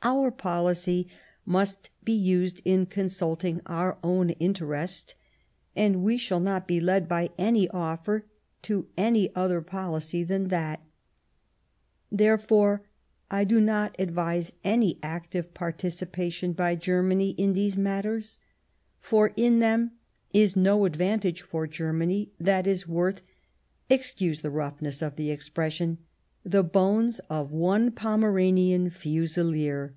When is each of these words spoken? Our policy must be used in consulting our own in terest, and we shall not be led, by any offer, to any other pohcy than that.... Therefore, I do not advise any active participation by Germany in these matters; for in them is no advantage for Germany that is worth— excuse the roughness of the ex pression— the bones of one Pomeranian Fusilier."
Our 0.10 0.30
policy 0.30 1.08
must 1.44 1.90
be 2.04 2.14
used 2.14 2.62
in 2.64 2.86
consulting 2.86 3.60
our 3.66 3.98
own 4.02 4.30
in 4.30 4.54
terest, 4.54 5.12
and 5.76 6.02
we 6.02 6.16
shall 6.16 6.40
not 6.40 6.66
be 6.66 6.80
led, 6.80 7.06
by 7.06 7.28
any 7.36 7.68
offer, 7.68 8.24
to 8.62 8.86
any 8.96 9.30
other 9.36 9.60
pohcy 9.60 10.26
than 10.26 10.48
that.... 10.48 10.80
Therefore, 12.10 12.86
I 13.30 13.44
do 13.44 13.60
not 13.60 13.94
advise 13.98 14.54
any 14.64 14.98
active 15.02 15.52
participation 15.52 16.54
by 16.54 16.76
Germany 16.76 17.32
in 17.32 17.52
these 17.52 17.76
matters; 17.76 18.38
for 19.00 19.34
in 19.36 19.58
them 19.58 19.92
is 20.32 20.56
no 20.56 20.86
advantage 20.86 21.42
for 21.42 21.66
Germany 21.66 22.32
that 22.40 22.66
is 22.66 22.88
worth— 22.88 23.20
excuse 23.90 24.40
the 24.40 24.48
roughness 24.50 25.02
of 25.02 25.16
the 25.16 25.30
ex 25.30 25.50
pression— 25.50 25.98
the 26.60 26.64
bones 26.64 27.18
of 27.28 27.52
one 27.52 27.90
Pomeranian 27.90 28.88
Fusilier." 28.88 29.94